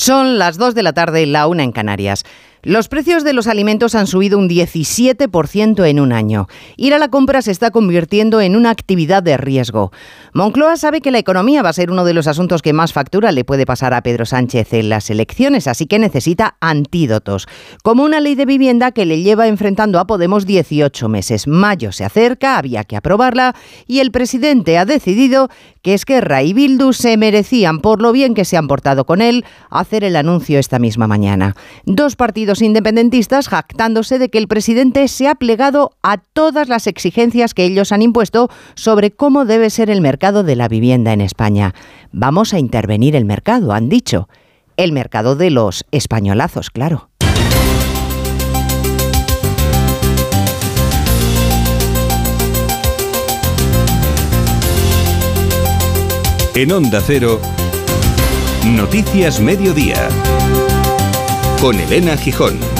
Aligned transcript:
Son 0.00 0.38
las 0.38 0.58
2 0.58 0.76
de 0.76 0.84
la 0.84 0.92
tarde, 0.92 1.26
la 1.26 1.48
una 1.48 1.64
en 1.64 1.72
Canarias. 1.72 2.22
Los 2.68 2.88
precios 2.88 3.24
de 3.24 3.32
los 3.32 3.46
alimentos 3.46 3.94
han 3.94 4.06
subido 4.06 4.36
un 4.36 4.46
17% 4.46 5.88
en 5.88 6.00
un 6.00 6.12
año. 6.12 6.48
Ir 6.76 6.92
a 6.92 6.98
la 6.98 7.08
compra 7.08 7.40
se 7.40 7.50
está 7.50 7.70
convirtiendo 7.70 8.42
en 8.42 8.54
una 8.54 8.68
actividad 8.68 9.22
de 9.22 9.38
riesgo. 9.38 9.90
Moncloa 10.34 10.76
sabe 10.76 11.00
que 11.00 11.10
la 11.10 11.18
economía 11.18 11.62
va 11.62 11.70
a 11.70 11.72
ser 11.72 11.90
uno 11.90 12.04
de 12.04 12.12
los 12.12 12.26
asuntos 12.26 12.60
que 12.60 12.74
más 12.74 12.92
factura 12.92 13.32
le 13.32 13.46
puede 13.46 13.64
pasar 13.64 13.94
a 13.94 14.02
Pedro 14.02 14.26
Sánchez 14.26 14.74
en 14.74 14.90
las 14.90 15.08
elecciones, 15.08 15.66
así 15.66 15.86
que 15.86 15.98
necesita 15.98 16.58
antídotos, 16.60 17.48
como 17.82 18.04
una 18.04 18.20
ley 18.20 18.34
de 18.34 18.44
vivienda 18.44 18.92
que 18.92 19.06
le 19.06 19.22
lleva 19.22 19.48
enfrentando 19.48 19.98
a 19.98 20.06
Podemos 20.06 20.44
18 20.44 21.08
meses. 21.08 21.46
Mayo 21.46 21.90
se 21.90 22.04
acerca, 22.04 22.58
había 22.58 22.84
que 22.84 22.98
aprobarla 22.98 23.56
y 23.86 24.00
el 24.00 24.10
presidente 24.10 24.76
ha 24.76 24.84
decidido 24.84 25.48
que 25.80 25.94
Esquerra 25.94 26.42
y 26.42 26.52
Bildu 26.52 26.92
se 26.92 27.16
merecían, 27.16 27.80
por 27.80 28.02
lo 28.02 28.12
bien 28.12 28.34
que 28.34 28.44
se 28.44 28.58
han 28.58 28.68
portado 28.68 29.06
con 29.06 29.22
él, 29.22 29.46
hacer 29.70 30.04
el 30.04 30.16
anuncio 30.16 30.58
esta 30.58 30.78
misma 30.78 31.06
mañana. 31.06 31.56
Dos 31.86 32.14
partidos 32.14 32.57
independentistas 32.62 33.48
jactándose 33.48 34.18
de 34.18 34.28
que 34.28 34.38
el 34.38 34.48
presidente 34.48 35.06
se 35.08 35.28
ha 35.28 35.34
plegado 35.34 35.92
a 36.02 36.18
todas 36.18 36.68
las 36.68 36.86
exigencias 36.86 37.54
que 37.54 37.64
ellos 37.64 37.92
han 37.92 38.02
impuesto 38.02 38.48
sobre 38.74 39.10
cómo 39.10 39.44
debe 39.44 39.70
ser 39.70 39.90
el 39.90 40.00
mercado 40.00 40.42
de 40.42 40.56
la 40.56 40.68
vivienda 40.68 41.12
en 41.12 41.20
España. 41.20 41.74
Vamos 42.12 42.54
a 42.54 42.58
intervenir 42.58 43.16
el 43.16 43.24
mercado, 43.24 43.72
han 43.72 43.88
dicho. 43.88 44.28
El 44.76 44.92
mercado 44.92 45.36
de 45.36 45.50
los 45.50 45.84
españolazos, 45.90 46.70
claro. 46.70 47.10
En 56.54 56.72
Onda 56.72 57.00
Cero, 57.06 57.40
Noticias 58.64 59.40
Mediodía 59.40 60.08
con 61.60 61.78
Elena 61.80 62.16
Gijón. 62.16 62.77